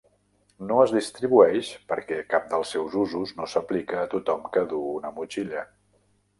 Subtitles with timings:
[0.69, 5.17] No es distribueix perquè cap dels seus usos no s'aplica a tothom qui duu una
[5.23, 5.71] motxilla.